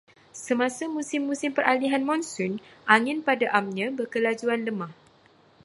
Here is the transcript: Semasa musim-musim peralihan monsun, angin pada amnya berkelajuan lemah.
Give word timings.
Semasa 0.45 0.83
musim-musim 0.95 1.51
peralihan 1.55 2.01
monsun, 2.09 2.53
angin 2.95 3.17
pada 3.27 3.47
amnya 3.59 3.87
berkelajuan 3.97 4.61
lemah. 4.67 4.89